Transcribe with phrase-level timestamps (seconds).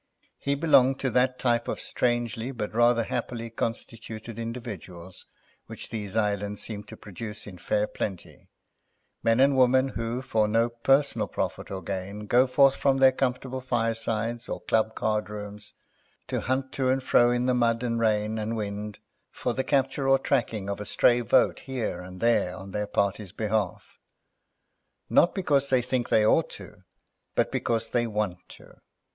[0.39, 5.27] He belonged to that type of strangely but rather happily constituted individuals
[5.67, 8.49] which these islands seem to produce in a fair plenty;
[9.21, 13.61] men and women who for no personal profit or gain go forth from their comfortable
[13.61, 15.75] firesides or club card rooms
[16.27, 18.97] to hunt to and fro in the mud and rain and wind
[19.29, 23.31] for the capture or tracking of a stray vote here and there on their party's
[23.31, 26.77] behalf—not because they think they ought to,
[27.35, 28.73] but because they want to.